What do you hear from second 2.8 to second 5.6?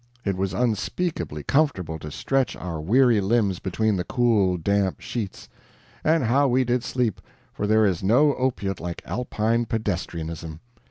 weary limbs between the cool, damp sheets.